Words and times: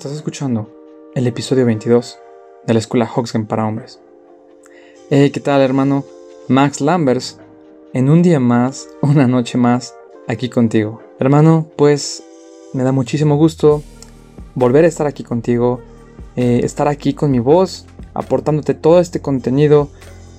Estás 0.00 0.16
escuchando 0.16 0.66
el 1.14 1.26
episodio 1.26 1.66
22 1.66 2.18
de 2.66 2.72
la 2.72 2.78
escuela 2.80 3.06
Hoxgen 3.14 3.44
para 3.44 3.66
hombres. 3.66 4.00
Hey, 5.10 5.28
¿qué 5.28 5.40
tal, 5.40 5.60
hermano? 5.60 6.06
Max 6.48 6.80
Lambers, 6.80 7.38
en 7.92 8.08
un 8.08 8.22
día 8.22 8.40
más, 8.40 8.88
una 9.02 9.26
noche 9.26 9.58
más, 9.58 9.94
aquí 10.26 10.48
contigo. 10.48 11.02
Hermano, 11.18 11.66
pues 11.76 12.22
me 12.72 12.82
da 12.82 12.92
muchísimo 12.92 13.36
gusto 13.36 13.82
volver 14.54 14.86
a 14.86 14.88
estar 14.88 15.06
aquí 15.06 15.22
contigo, 15.22 15.82
eh, 16.34 16.62
estar 16.64 16.88
aquí 16.88 17.12
con 17.12 17.30
mi 17.30 17.38
voz, 17.38 17.84
aportándote 18.14 18.72
todo 18.72 19.00
este 19.00 19.20
contenido 19.20 19.90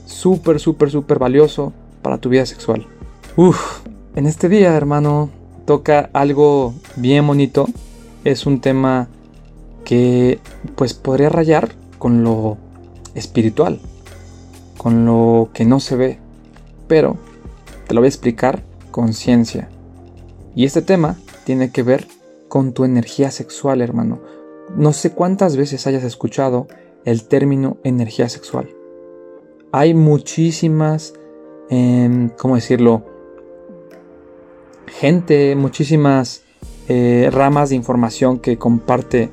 súper, 0.08 0.60
súper, 0.60 0.90
súper 0.90 1.20
valioso 1.20 1.72
para 2.02 2.18
tu 2.18 2.30
vida 2.30 2.48
sexual. 2.48 2.88
Uf, 3.36 3.82
en 4.16 4.26
este 4.26 4.50
día, 4.50 4.76
hermano, 4.76 5.30
toca 5.68 6.10
algo 6.14 6.74
bien 6.96 7.28
bonito. 7.28 7.68
Es 8.24 8.48
un 8.48 8.60
tema 8.60 9.08
que 9.84 10.40
pues 10.76 10.94
podría 10.94 11.30
rayar 11.30 11.70
con 11.98 12.24
lo 12.24 12.58
espiritual, 13.16 13.80
con 14.78 15.06
lo 15.06 15.50
que 15.54 15.66
no 15.66 15.80
se 15.80 15.96
ve, 15.96 16.20
pero 16.88 17.18
te 17.88 17.94
lo 17.94 18.02
voy 18.02 18.08
a 18.08 18.10
explicar 18.10 18.64
con 18.92 19.14
ciencia. 19.14 19.70
Y 20.56 20.66
este 20.66 20.82
tema 20.82 21.18
tiene 21.46 21.72
que 21.72 21.84
ver 21.84 22.08
con 22.48 22.74
tu 22.74 22.84
energía 22.84 23.32
sexual, 23.32 23.82
hermano. 23.82 24.20
No 24.76 24.94
sé 24.94 25.12
cuántas 25.12 25.56
veces 25.58 25.88
hayas 25.88 26.04
escuchado 26.04 26.68
el 27.06 27.28
término 27.28 27.78
energía 27.84 28.30
sexual. 28.30 28.70
Hay 29.72 29.94
muchísimas, 29.94 31.14
em, 31.70 32.30
¿cómo 32.38 32.56
decirlo? 32.56 33.06
Gente, 34.88 35.56
muchísimas 35.56 36.44
eh, 36.90 37.30
ramas 37.32 37.70
de 37.70 37.76
información 37.76 38.40
que 38.40 38.58
comparte 38.58 39.30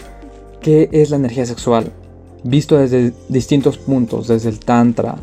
qué 0.60 0.88
es 0.92 1.10
la 1.10 1.16
energía 1.16 1.46
sexual, 1.46 1.92
visto 2.44 2.76
desde 2.76 3.12
distintos 3.28 3.78
puntos, 3.78 4.28
desde 4.28 4.48
el 4.48 4.60
tantra, 4.60 5.16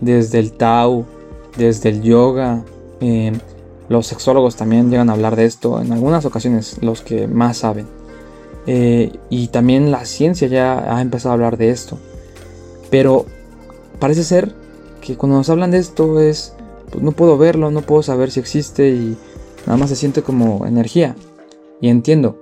desde 0.00 0.38
el 0.38 0.52
tao, 0.52 1.06
desde 1.56 1.90
el 1.90 2.02
yoga. 2.02 2.64
Em, 3.00 3.38
los 3.88 4.06
sexólogos 4.06 4.56
también 4.56 4.90
llegan 4.90 5.10
a 5.10 5.14
hablar 5.14 5.36
de 5.36 5.46
esto, 5.46 5.80
en 5.80 5.92
algunas 5.92 6.24
ocasiones 6.24 6.78
los 6.80 7.02
que 7.02 7.26
más 7.26 7.58
saben. 7.58 7.86
Eh, 8.66 9.12
y 9.30 9.48
también 9.48 9.90
la 9.90 10.04
ciencia 10.04 10.46
ya 10.48 10.96
ha 10.96 11.00
empezado 11.00 11.30
a 11.30 11.34
hablar 11.34 11.56
de 11.56 11.70
esto. 11.70 11.98
Pero 12.90 13.26
parece 13.98 14.24
ser 14.24 14.54
que 15.00 15.16
cuando 15.16 15.38
nos 15.38 15.48
hablan 15.50 15.70
de 15.70 15.78
esto 15.78 16.20
es, 16.20 16.54
pues 16.90 17.02
no 17.02 17.12
puedo 17.12 17.38
verlo, 17.38 17.70
no 17.70 17.82
puedo 17.82 18.02
saber 18.02 18.30
si 18.30 18.40
existe 18.40 18.90
y 18.90 19.16
nada 19.66 19.78
más 19.78 19.90
se 19.90 19.96
siente 19.96 20.22
como 20.22 20.66
energía. 20.66 21.16
Y 21.80 21.88
entiendo, 21.88 22.38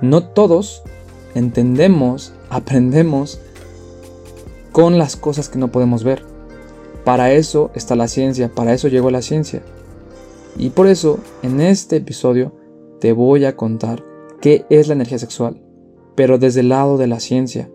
no 0.00 0.24
todos 0.24 0.82
entendemos, 1.36 2.32
aprendemos 2.48 3.38
con 4.72 4.98
las 4.98 5.16
cosas 5.16 5.50
que 5.50 5.58
no 5.58 5.70
podemos 5.70 6.02
ver. 6.02 6.22
Para 7.04 7.32
eso 7.32 7.70
está 7.74 7.94
la 7.94 8.08
ciencia, 8.08 8.50
para 8.52 8.72
eso 8.72 8.88
llegó 8.88 9.10
la 9.10 9.20
ciencia. 9.20 9.62
Y 10.56 10.70
por 10.70 10.86
eso, 10.86 11.18
en 11.42 11.60
este 11.60 11.96
episodio, 11.96 12.52
te 13.00 13.12
voy 13.12 13.44
a 13.44 13.54
contar 13.54 14.02
qué 14.40 14.64
es 14.70 14.88
la 14.88 14.94
energía 14.94 15.18
sexual, 15.18 15.62
pero 16.14 16.38
desde 16.38 16.60
el 16.60 16.70
lado 16.70 16.96
de 16.96 17.06
la 17.06 17.20
ciencia. 17.20 17.70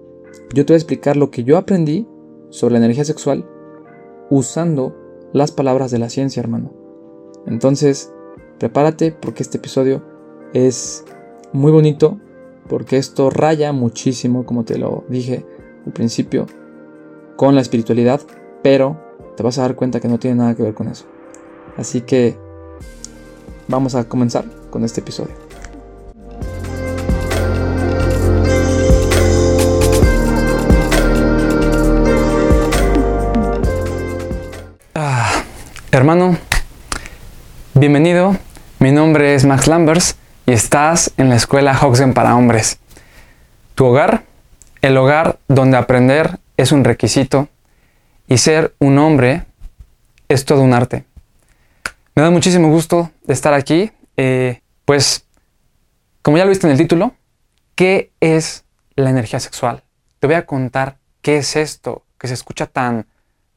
Yo 0.56 0.66
te 0.66 0.74
voy 0.74 0.78
a 0.78 0.82
explicar 0.84 1.16
lo 1.16 1.30
que 1.30 1.44
yo 1.44 1.58
aprendí 1.58 2.08
sobre 2.50 2.74
la 2.74 2.80
energía 2.80 3.06
sexual 3.06 3.48
usando 4.32 4.96
las 5.34 5.52
palabras 5.52 5.92
de 5.92 6.00
la 6.00 6.10
ciencia, 6.10 6.40
hermano. 6.40 6.74
Entonces, 7.46 8.12
prepárate 8.58 9.12
porque 9.12 9.44
este 9.44 9.60
episodio 9.60 10.04
es 10.54 11.06
muy 11.54 11.72
bonito, 11.72 12.20
porque 12.72 12.96
esto 12.96 13.30
raya 13.30 13.74
muchísimo, 13.74 14.46
como 14.46 14.64
te 14.64 14.78
lo 14.78 15.04
dije 15.10 15.46
al 15.86 15.92
principio, 15.92 16.48
con 17.36 17.54
la 17.54 17.60
espiritualidad, 17.60 18.22
pero 18.64 18.98
te 19.36 19.44
vas 19.44 19.58
a 19.58 19.64
dar 19.64 19.76
cuenta 19.76 20.00
que 20.00 20.08
no 20.08 20.20
tiene 20.20 20.38
nada 20.38 20.56
que 20.56 20.64
ver 20.64 20.74
con 20.74 20.88
eso. 20.88 21.04
Así 21.76 22.00
que 22.00 22.38
vamos 23.68 23.94
a 23.96 24.06
comenzar 24.06 24.46
con 24.70 24.86
este 24.86 25.02
episodio. 25.02 25.34
Ah, 34.96 35.44
hermano, 35.92 36.38
bienvenido. 37.74 38.38
Mi 38.80 38.94
nombre 38.94 39.36
es 39.36 39.44
Max 39.44 39.68
Lambers 39.68 40.21
y 40.46 40.54
estás 40.54 41.12
en 41.18 41.30
la 41.30 41.36
escuela 41.36 41.78
Hoxen 41.80 42.14
para 42.14 42.36
hombres. 42.36 42.80
Tu 43.76 43.86
hogar, 43.86 44.24
el 44.82 44.98
hogar 44.98 45.40
donde 45.48 45.78
aprender 45.78 46.40
es 46.58 46.72
un 46.72 46.84
requisito 46.84 47.48
y 48.28 48.38
ser 48.38 48.74
un 48.80 48.98
hombre 48.98 49.46
es 50.28 50.46
todo 50.46 50.62
un 50.62 50.74
arte. 50.74 51.06
Me 52.16 52.24
da 52.24 52.30
muchísimo 52.30 52.70
gusto 52.70 53.12
de 53.24 53.34
estar 53.34 53.54
aquí. 53.54 53.92
Eh, 54.18 54.62
pues, 54.86 55.26
como 56.22 56.38
ya 56.38 56.46
lo 56.46 56.50
viste 56.50 56.68
en 56.68 56.72
el 56.72 56.78
título, 56.78 57.14
¿qué 57.76 58.12
es 58.20 58.66
la 58.96 59.10
energía 59.10 59.40
sexual? 59.40 59.84
Te 60.20 60.28
voy 60.28 60.36
a 60.36 60.46
contar 60.46 60.98
qué 61.22 61.38
es 61.38 61.56
esto, 61.56 62.06
que 62.18 62.28
se 62.28 62.34
escucha 62.34 62.68
tan 62.68 63.08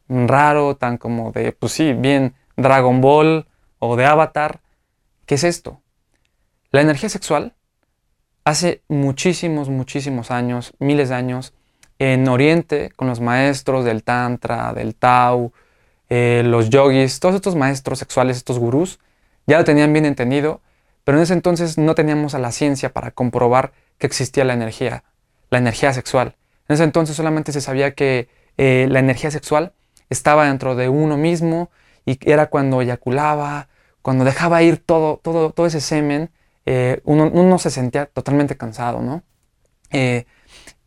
raro, 0.08 0.76
tan 0.76 0.98
como 0.98 1.32
de, 1.32 1.52
pues 1.52 1.72
sí, 1.72 1.92
bien 1.92 2.34
Dragon 2.56 3.00
Ball 3.00 3.46
o 3.78 3.96
de 3.96 4.06
Avatar. 4.06 4.60
¿Qué 5.26 5.36
es 5.36 5.44
esto? 5.44 5.80
La 6.74 6.80
energía 6.80 7.08
sexual, 7.08 7.54
hace 8.42 8.82
muchísimos, 8.88 9.68
muchísimos 9.68 10.32
años, 10.32 10.74
miles 10.80 11.10
de 11.10 11.14
años, 11.14 11.54
en 12.00 12.26
Oriente, 12.26 12.90
con 12.96 13.06
los 13.06 13.20
maestros 13.20 13.84
del 13.84 14.02
Tantra, 14.02 14.72
del 14.72 14.96
Tao, 14.96 15.52
eh, 16.08 16.42
los 16.44 16.70
yogis, 16.70 17.20
todos 17.20 17.36
estos 17.36 17.54
maestros 17.54 18.00
sexuales, 18.00 18.38
estos 18.38 18.58
gurús, 18.58 18.98
ya 19.46 19.58
lo 19.58 19.62
tenían 19.62 19.92
bien 19.92 20.04
entendido, 20.04 20.62
pero 21.04 21.16
en 21.16 21.22
ese 21.22 21.34
entonces 21.34 21.78
no 21.78 21.94
teníamos 21.94 22.34
a 22.34 22.40
la 22.40 22.50
ciencia 22.50 22.92
para 22.92 23.12
comprobar 23.12 23.70
que 23.98 24.08
existía 24.08 24.44
la 24.44 24.54
energía, 24.54 25.04
la 25.50 25.58
energía 25.58 25.92
sexual. 25.92 26.34
En 26.66 26.74
ese 26.74 26.82
entonces 26.82 27.14
solamente 27.14 27.52
se 27.52 27.60
sabía 27.60 27.94
que 27.94 28.28
eh, 28.56 28.88
la 28.90 28.98
energía 28.98 29.30
sexual 29.30 29.74
estaba 30.10 30.48
dentro 30.48 30.74
de 30.74 30.88
uno 30.88 31.16
mismo 31.18 31.70
y 32.04 32.18
era 32.28 32.46
cuando 32.46 32.82
eyaculaba, 32.82 33.68
cuando 34.02 34.24
dejaba 34.24 34.64
ir 34.64 34.78
todo, 34.78 35.20
todo, 35.22 35.50
todo 35.50 35.66
ese 35.66 35.80
semen 35.80 36.30
eh, 36.66 37.00
uno, 37.04 37.58
se 37.58 37.70
sentía 37.70 38.06
totalmente 38.06 38.56
cansado, 38.56 39.02
¿no? 39.02 39.22
Eh, 39.90 40.26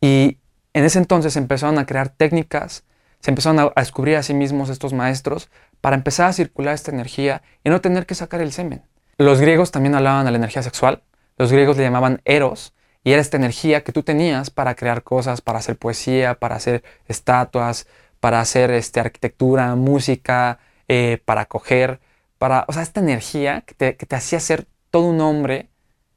y 0.00 0.38
en 0.72 0.84
ese 0.84 0.98
entonces 0.98 1.36
empezaron 1.36 1.78
a 1.78 1.86
crear 1.86 2.08
técnicas, 2.08 2.84
se 3.20 3.30
empezaron 3.30 3.58
a, 3.58 3.80
descubrir 3.80 4.16
a 4.16 4.22
sí 4.22 4.34
mismos 4.34 4.70
estos 4.70 4.92
maestros 4.92 5.50
para 5.80 5.96
empezar 5.96 6.28
a 6.28 6.32
circular 6.32 6.74
esta 6.74 6.90
energía 6.90 7.42
y 7.64 7.70
no 7.70 7.80
tener 7.80 8.06
que 8.06 8.14
sacar 8.14 8.40
el 8.40 8.52
semen. 8.52 8.82
Los 9.16 9.40
griegos 9.40 9.70
también 9.70 9.94
hablaban 9.94 10.24
de 10.24 10.30
la 10.30 10.38
energía 10.38 10.62
sexual, 10.62 11.02
los 11.36 11.52
griegos 11.52 11.76
le 11.76 11.84
llamaban 11.84 12.20
eros, 12.24 12.74
y 13.04 13.12
era 13.12 13.22
esta 13.22 13.36
energía 13.36 13.84
que 13.84 13.92
tú 13.92 14.02
tenías 14.02 14.50
para 14.50 14.74
crear 14.74 15.02
cosas, 15.02 15.40
para 15.40 15.60
hacer 15.60 15.78
poesía, 15.78 16.34
para 16.34 16.56
hacer 16.56 16.82
estatuas, 17.06 17.86
para 18.20 18.40
hacer 18.40 18.70
este, 18.70 19.00
arquitectura, 19.00 19.74
música, 19.76 20.58
eh, 20.88 21.22
para 21.24 21.46
coger, 21.46 22.00
para, 22.38 22.64
o 22.68 22.72
sea, 22.72 22.82
esta 22.82 23.00
energía 23.00 23.62
que 23.62 23.74
te, 23.74 23.96
que 23.96 24.06
te 24.06 24.16
hacía 24.16 24.40
ser 24.40 24.66
todo 24.90 25.04
un 25.04 25.20
hombre 25.20 25.68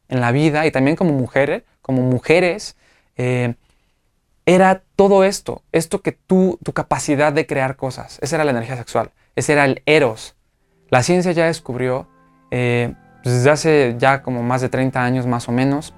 en 0.07 0.21
la 0.21 0.31
vida 0.31 0.65
y 0.65 0.71
también 0.71 0.95
como 0.95 1.13
mujeres, 1.13 1.63
como 1.81 2.01
mujeres, 2.01 2.75
eh, 3.15 3.55
era 4.45 4.83
todo 4.95 5.23
esto, 5.23 5.63
esto 5.71 6.01
que 6.01 6.11
tú, 6.11 6.59
tu 6.63 6.73
capacidad 6.73 7.31
de 7.31 7.45
crear 7.45 7.75
cosas, 7.75 8.19
esa 8.21 8.35
era 8.35 8.43
la 8.43 8.51
energía 8.51 8.75
sexual, 8.75 9.11
ese 9.35 9.53
era 9.53 9.65
el 9.65 9.81
eros. 9.85 10.35
La 10.89 11.03
ciencia 11.03 11.31
ya 11.31 11.45
descubrió, 11.45 12.07
eh, 12.51 12.93
pues, 13.23 13.35
desde 13.35 13.49
hace 13.49 13.95
ya 13.97 14.21
como 14.21 14.43
más 14.43 14.61
de 14.61 14.69
30 14.69 15.03
años 15.03 15.27
más 15.27 15.47
o 15.47 15.51
menos, 15.51 15.93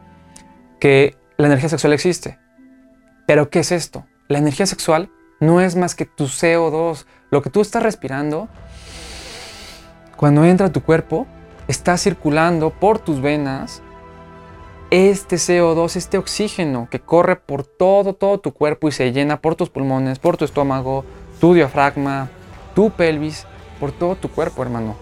que 0.80 1.16
la 1.38 1.48
energía 1.48 1.70
sexual 1.70 1.94
existe. 1.94 2.38
Pero 3.26 3.50
¿qué 3.50 3.60
es 3.60 3.72
esto? 3.72 4.06
La 4.28 4.38
energía 4.38 4.66
sexual 4.66 5.10
no 5.40 5.62
es 5.62 5.76
más 5.76 5.96
que 5.96 6.06
tu 6.06 6.26
CO2, 6.26 7.06
lo 7.32 7.42
que 7.42 7.50
tú 7.50 7.62
estás 7.62 7.82
respirando. 7.82 8.50
Cuando 10.18 10.44
entra 10.46 10.72
tu 10.72 10.84
cuerpo, 10.84 11.26
está 11.68 11.98
circulando 11.98 12.70
por 12.70 13.00
tus 13.00 13.22
venas 13.22 13.82
este 14.92 15.38
CO2, 15.38 15.96
este 15.96 16.18
oxígeno 16.18 16.88
que 16.92 17.00
corre 17.00 17.36
por 17.36 17.66
todo, 17.66 18.14
todo 18.14 18.40
tu 18.40 18.54
cuerpo 18.54 18.88
y 18.88 18.92
se 18.92 19.12
llena 19.12 19.42
por 19.42 19.56
tus 19.56 19.70
pulmones, 19.70 20.20
por 20.20 20.38
tu 20.38 20.46
estómago, 20.46 21.04
tu 21.40 21.54
diafragma, 21.54 22.30
tu 22.76 22.92
pelvis, 22.92 23.48
por 23.80 23.92
todo 23.92 24.16
tu 24.16 24.30
cuerpo, 24.30 24.62
hermano. 24.62 24.96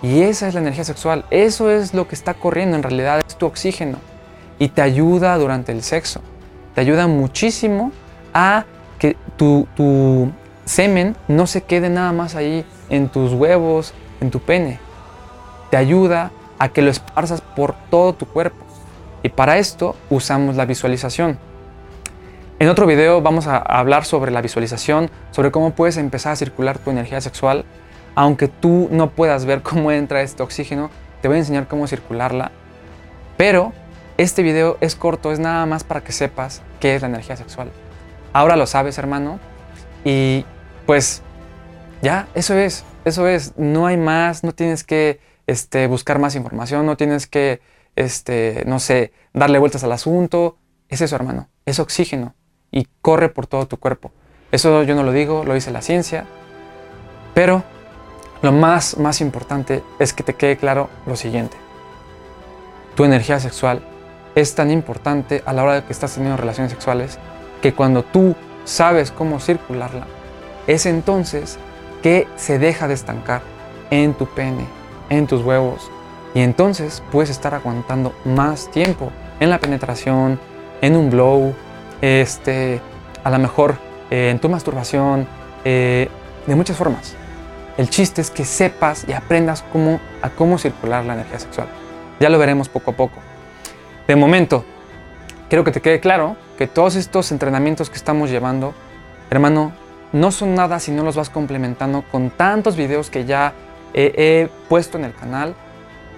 Y 0.00 0.22
esa 0.22 0.46
es 0.46 0.54
la 0.54 0.60
energía 0.60 0.84
sexual. 0.84 1.24
Eso 1.30 1.70
es 1.70 1.92
lo 1.92 2.06
que 2.06 2.14
está 2.14 2.34
corriendo 2.34 2.76
en 2.76 2.82
realidad, 2.82 3.20
es 3.26 3.36
tu 3.36 3.46
oxígeno. 3.46 3.98
Y 4.58 4.68
te 4.68 4.82
ayuda 4.82 5.36
durante 5.38 5.72
el 5.72 5.82
sexo. 5.82 6.20
Te 6.74 6.82
ayuda 6.82 7.08
muchísimo 7.08 7.90
a 8.32 8.64
que 8.98 9.16
tu, 9.36 9.66
tu 9.74 10.30
semen 10.64 11.16
no 11.26 11.46
se 11.46 11.62
quede 11.62 11.90
nada 11.90 12.12
más 12.12 12.36
ahí 12.36 12.64
en 12.90 13.08
tus 13.08 13.32
huevos, 13.32 13.92
en 14.20 14.30
tu 14.30 14.38
pene 14.38 14.85
te 15.70 15.76
ayuda 15.76 16.30
a 16.58 16.68
que 16.68 16.82
lo 16.82 16.90
esparzas 16.90 17.40
por 17.40 17.74
todo 17.90 18.14
tu 18.14 18.26
cuerpo. 18.26 18.64
Y 19.22 19.28
para 19.28 19.58
esto 19.58 19.96
usamos 20.10 20.56
la 20.56 20.66
visualización. 20.66 21.38
En 22.58 22.68
otro 22.68 22.86
video 22.86 23.20
vamos 23.20 23.46
a 23.46 23.58
hablar 23.58 24.04
sobre 24.04 24.30
la 24.30 24.40
visualización, 24.40 25.10
sobre 25.30 25.50
cómo 25.50 25.72
puedes 25.72 25.98
empezar 25.98 26.32
a 26.32 26.36
circular 26.36 26.78
tu 26.78 26.90
energía 26.90 27.20
sexual. 27.20 27.64
Aunque 28.14 28.48
tú 28.48 28.88
no 28.90 29.10
puedas 29.10 29.44
ver 29.44 29.62
cómo 29.62 29.92
entra 29.92 30.22
este 30.22 30.42
oxígeno, 30.42 30.90
te 31.20 31.28
voy 31.28 31.36
a 31.36 31.40
enseñar 31.40 31.68
cómo 31.68 31.86
circularla. 31.86 32.52
Pero 33.36 33.72
este 34.16 34.42
video 34.42 34.78
es 34.80 34.96
corto, 34.96 35.32
es 35.32 35.38
nada 35.38 35.66
más 35.66 35.84
para 35.84 36.00
que 36.00 36.12
sepas 36.12 36.62
qué 36.80 36.94
es 36.94 37.02
la 37.02 37.08
energía 37.08 37.36
sexual. 37.36 37.70
Ahora 38.32 38.56
lo 38.56 38.66
sabes, 38.66 38.96
hermano. 38.96 39.38
Y 40.04 40.46
pues 40.86 41.20
ya, 42.00 42.28
eso 42.34 42.54
es, 42.54 42.84
eso 43.04 43.26
es. 43.26 43.52
No 43.58 43.86
hay 43.86 43.98
más, 43.98 44.44
no 44.44 44.52
tienes 44.52 44.84
que 44.84 45.20
este, 45.46 45.86
buscar 45.86 46.18
más 46.18 46.34
información, 46.34 46.86
no 46.86 46.96
tienes 46.96 47.26
que, 47.26 47.60
este, 47.94 48.64
no 48.66 48.78
sé, 48.78 49.12
darle 49.32 49.58
vueltas 49.58 49.84
al 49.84 49.92
asunto. 49.92 50.58
Es 50.88 51.00
eso, 51.00 51.16
hermano, 51.16 51.48
es 51.64 51.78
oxígeno 51.78 52.34
y 52.70 52.86
corre 53.00 53.28
por 53.28 53.46
todo 53.46 53.66
tu 53.66 53.78
cuerpo. 53.78 54.12
Eso 54.52 54.82
yo 54.82 54.94
no 54.94 55.02
lo 55.02 55.12
digo, 55.12 55.44
lo 55.44 55.54
dice 55.54 55.70
la 55.70 55.82
ciencia. 55.82 56.26
Pero 57.34 57.64
lo 58.42 58.52
más, 58.52 58.96
más 58.98 59.20
importante 59.20 59.82
es 59.98 60.12
que 60.12 60.22
te 60.22 60.34
quede 60.34 60.56
claro 60.56 60.88
lo 61.06 61.16
siguiente. 61.16 61.56
Tu 62.94 63.04
energía 63.04 63.40
sexual 63.40 63.82
es 64.34 64.54
tan 64.54 64.70
importante 64.70 65.42
a 65.46 65.52
la 65.52 65.64
hora 65.64 65.74
de 65.74 65.84
que 65.84 65.92
estás 65.92 66.14
teniendo 66.14 66.36
relaciones 66.36 66.72
sexuales 66.72 67.18
que 67.62 67.72
cuando 67.74 68.04
tú 68.04 68.34
sabes 68.64 69.10
cómo 69.10 69.40
circularla, 69.40 70.06
es 70.66 70.86
entonces 70.86 71.58
que 72.02 72.28
se 72.36 72.58
deja 72.58 72.88
de 72.88 72.94
estancar 72.94 73.42
en 73.90 74.14
tu 74.14 74.26
pene, 74.26 74.66
en 75.10 75.26
tus 75.26 75.42
huevos. 75.42 75.90
Y 76.34 76.40
entonces 76.40 77.02
puedes 77.10 77.30
estar 77.30 77.54
aguantando 77.54 78.14
más 78.24 78.70
tiempo 78.70 79.10
en 79.40 79.50
la 79.50 79.58
penetración, 79.58 80.38
en 80.80 80.96
un 80.96 81.10
blow, 81.10 81.54
este, 82.00 82.80
a 83.24 83.30
lo 83.30 83.38
mejor 83.38 83.76
eh, 84.10 84.30
en 84.30 84.38
tu 84.38 84.48
masturbación, 84.48 85.26
eh, 85.64 86.08
de 86.46 86.54
muchas 86.54 86.76
formas. 86.76 87.14
El 87.76 87.90
chiste 87.90 88.20
es 88.20 88.30
que 88.30 88.44
sepas 88.44 89.04
y 89.08 89.12
aprendas 89.12 89.64
cómo, 89.72 90.00
a 90.22 90.30
cómo 90.30 90.58
circular 90.58 91.04
la 91.04 91.14
energía 91.14 91.38
sexual. 91.38 91.68
Ya 92.20 92.30
lo 92.30 92.38
veremos 92.38 92.68
poco 92.68 92.92
a 92.92 92.96
poco. 92.96 93.20
De 94.06 94.16
momento, 94.16 94.64
quiero 95.48 95.64
que 95.64 95.72
te 95.72 95.82
quede 95.82 96.00
claro 96.00 96.36
que 96.56 96.66
todos 96.66 96.96
estos 96.96 97.32
entrenamientos 97.32 97.90
que 97.90 97.96
estamos 97.96 98.30
llevando, 98.30 98.74
hermano, 99.30 99.72
no 100.12 100.30
son 100.30 100.54
nada 100.54 100.78
si 100.78 100.92
no 100.92 101.02
los 101.02 101.16
vas 101.16 101.28
complementando 101.28 102.04
con 102.10 102.30
tantos 102.30 102.76
videos 102.76 103.10
que 103.10 103.24
ya 103.24 103.52
he 103.94 104.48
puesto 104.68 104.98
en 104.98 105.04
el 105.04 105.14
canal. 105.14 105.54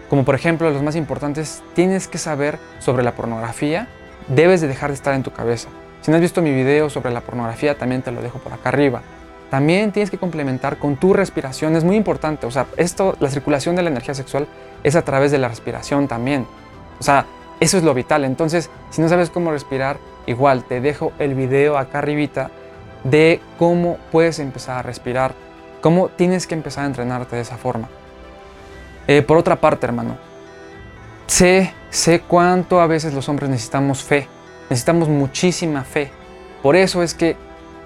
Como 0.09 0.25
por 0.25 0.35
ejemplo, 0.35 0.71
los 0.71 0.83
más 0.83 0.97
importantes, 0.97 1.63
tienes 1.75 2.09
que 2.09 2.19
saber 2.19 2.59
sobre 2.79 3.03
la 3.03 3.15
pornografía, 3.15 3.89
debes 4.29 4.61
de 4.61 4.69
dejar 4.69 4.91
de 4.91 4.95
estar 4.95 5.15
en 5.15 5.23
tu 5.23 5.33
cabeza. 5.33 5.69
Si 6.01 6.11
no 6.11 6.17
has 6.17 6.23
visto 6.23 6.41
mi 6.43 6.53
video 6.53 6.89
sobre 6.89 7.11
la 7.11 7.21
pornografía, 7.21 7.77
también 7.77 8.03
te 8.03 8.11
lo 8.11 8.23
dejo 8.23 8.39
por 8.39 8.53
acá 8.53 8.71
arriba. 8.71 9.03
También 9.51 9.93
tienes 9.93 10.11
que 10.11 10.19
complementar 10.19 10.79
con 10.79 10.97
tu 10.97 11.15
respiración, 11.15 11.77
es 11.77 11.85
muy 11.85 11.97
importante. 11.97 12.47
O 12.47 12.51
sea, 12.51 12.67
esto, 12.77 13.17
la 13.21 13.31
circulación 13.31 13.77
de 13.77 13.83
la 13.83 13.91
energía 13.91 14.15
sexual 14.15 14.47
es 14.83 14.95
a 14.95 15.03
través 15.03 15.31
de 15.31 15.39
la 15.39 15.49
respiración 15.49 16.07
también. 16.07 16.47
O 17.01 17.03
sea, 17.03 17.27
eso 17.61 17.79
es 17.79 17.83
lo 17.83 17.95
vital. 17.95 18.25
Entonces, 18.25 18.71
si 18.91 19.01
no 19.01 19.09
sabes 19.09 19.31
cómo 19.31 19.51
respirar, 19.51 19.99
igual 20.27 20.65
te 20.65 20.81
dejo 20.81 21.13
el 21.19 21.35
video 21.35 21.79
acá 21.79 21.99
arribita 21.99 22.51
de 23.05 23.41
cómo 23.59 23.97
puedes 24.13 24.39
empezar 24.39 24.79
a 24.79 24.83
respirar, 24.83 25.35
cómo 25.81 26.09
tienes 26.09 26.47
que 26.47 26.55
empezar 26.55 26.85
a 26.85 26.87
entrenarte 26.87 27.37
de 27.37 27.43
esa 27.43 27.57
forma. 27.57 27.89
Eh, 29.07 29.23
por 29.23 29.37
otra 29.37 29.57
parte, 29.57 29.87
hermano, 29.87 30.17
sé, 31.27 31.73
sé 31.91 32.21
cuánto 32.21 32.81
a 32.81 32.87
veces 32.87 33.15
los 33.15 33.29
hombres 33.29 33.49
necesitamos 33.49 34.03
fe, 34.03 34.29
necesitamos 34.69 35.09
muchísima 35.09 35.85
fe. 35.85 36.11
Por 36.63 36.77
eso 36.77 37.03
es 37.03 37.15
que 37.15 37.37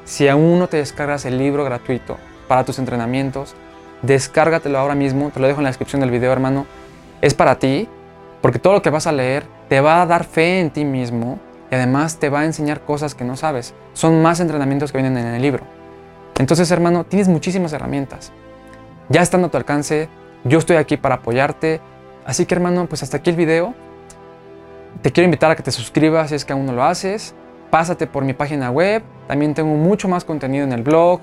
si 0.05 0.29
aún 0.29 0.59
no 0.59 0.69
te 0.69 0.79
descargas 0.79 1.25
el 1.25 1.39
libro 1.39 1.65
gratuito 1.65 2.19
para 2.49 2.65
tus 2.65 2.79
entrenamientos, 2.79 3.55
descárgatelo 4.03 4.79
ahora 4.79 4.95
mismo, 4.95 5.31
te 5.31 5.41
lo 5.41 5.47
dejo 5.47 5.61
en 5.61 5.65
la 5.65 5.71
descripción 5.71 6.01
del 6.01 6.11
video, 6.11 6.33
hermano. 6.33 6.67
Es 7.21 7.35
para 7.35 7.59
ti, 7.59 7.89
porque 8.41 8.59
todo 8.59 8.73
lo 8.73 8.83
que 8.83 8.91
vas 8.91 9.07
a 9.07 9.13
leer 9.13 9.47
te 9.69 9.81
va 9.81 10.03
a 10.03 10.07
dar 10.07 10.25
fe 10.25 10.61
en 10.61 10.71
ti 10.71 10.85
mismo 10.85 11.39
y 11.71 11.75
además 11.77 12.19
te 12.19 12.29
va 12.29 12.41
a 12.41 12.45
enseñar 12.45 12.81
cosas 12.81 13.15
que 13.15 13.25
no 13.25 13.37
sabes. 13.37 13.75
Son 13.93 14.21
más 14.21 14.41
entrenamientos 14.41 14.91
que 14.91 14.99
vienen 14.99 15.17
en 15.17 15.35
el 15.35 15.41
libro. 15.41 15.82
Entonces, 16.39 16.71
hermano, 16.71 17.05
tienes 17.05 17.29
muchísimas 17.29 17.73
herramientas. 17.73 18.33
Ya 19.09 19.23
estando 19.23 19.49
a 19.49 19.51
tu 19.51 19.57
alcance, 19.57 20.09
yo 20.45 20.59
estoy 20.59 20.77
aquí 20.77 20.97
para 20.97 21.17
apoyarte. 21.17 21.81
Así 22.25 22.47
que, 22.47 22.55
hermano, 22.55 22.87
pues 22.87 23.03
hasta 23.03 23.19
aquí 23.19 23.31
el 23.31 23.37
video. 23.37 23.75
Te 25.03 25.11
quiero 25.13 25.27
invitar 25.27 25.51
a 25.51 25.57
que 25.57 25.63
te 25.63 25.73
suscribas 25.73 26.31
si 26.31 26.35
es 26.35 26.45
que 26.45 26.53
aún 26.53 26.67
no 26.67 26.73
lo 26.73 26.85
haces 26.85 27.35
pásate 27.73 28.07
por 28.07 28.23
mi 28.23 28.35
página 28.35 28.71
web, 28.71 29.03
también 29.27 29.55
tengo 29.55 29.75
mucho 29.77 30.07
más 30.07 30.27
contenido 30.27 30.63
en 30.63 30.73
el 30.73 30.83
blog. 30.83 31.21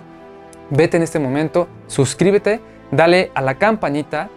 Vete 0.71 0.97
en 0.97 1.03
este 1.03 1.19
momento, 1.19 1.67
suscríbete, 1.85 2.59
dale 2.89 3.29
a 3.35 3.41
la 3.43 3.59
campanita 3.59 4.29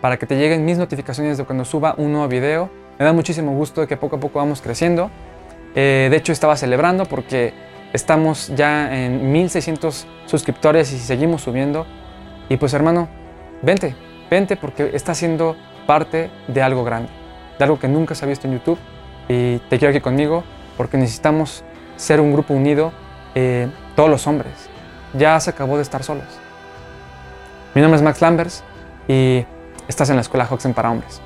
para 0.00 0.16
que 0.16 0.24
te 0.24 0.38
lleguen 0.38 0.64
mis 0.64 0.78
notificaciones 0.78 1.36
de 1.36 1.44
cuando 1.44 1.66
suba 1.66 1.94
un 1.98 2.12
nuevo 2.12 2.28
video. 2.28 2.70
Me 2.98 3.04
da 3.04 3.12
muchísimo 3.12 3.52
gusto 3.52 3.82
de 3.82 3.86
que 3.86 3.98
poco 3.98 4.16
a 4.16 4.20
poco 4.20 4.38
vamos 4.38 4.62
creciendo. 4.62 5.10
Eh, 5.74 6.08
de 6.10 6.16
hecho, 6.16 6.32
estaba 6.32 6.56
celebrando 6.56 7.04
porque 7.04 7.52
estamos 7.92 8.48
ya 8.54 8.94
en 8.94 9.32
1600 9.32 10.06
suscriptores 10.26 10.92
y 10.92 10.98
seguimos 10.98 11.42
subiendo. 11.42 11.86
Y 12.48 12.56
pues 12.56 12.74
hermano, 12.74 13.08
vente, 13.62 13.94
vente 14.30 14.56
porque 14.56 14.90
está 14.94 15.14
siendo 15.14 15.56
parte 15.86 16.30
de 16.48 16.62
algo 16.62 16.84
grande, 16.84 17.10
de 17.58 17.64
algo 17.64 17.78
que 17.78 17.88
nunca 17.88 18.14
se 18.14 18.24
ha 18.24 18.28
visto 18.28 18.46
en 18.46 18.54
YouTube. 18.54 18.78
Y 19.28 19.58
te 19.68 19.78
quiero 19.78 19.90
aquí 19.90 20.00
conmigo 20.00 20.44
porque 20.76 20.96
necesitamos 20.96 21.64
ser 21.96 22.20
un 22.20 22.32
grupo 22.32 22.54
unido, 22.54 22.92
eh, 23.34 23.68
todos 23.94 24.08
los 24.08 24.26
hombres. 24.26 24.52
Ya 25.14 25.38
se 25.40 25.50
acabó 25.50 25.76
de 25.76 25.82
estar 25.82 26.02
solos. 26.02 26.24
Mi 27.74 27.82
nombre 27.82 27.96
es 27.96 28.02
Max 28.02 28.20
Lambers 28.20 28.64
y 29.06 29.44
estás 29.86 30.10
en 30.10 30.16
la 30.16 30.22
escuela 30.22 30.46
Hoxen 30.48 30.74
para 30.74 30.90
hombres. 30.90 31.20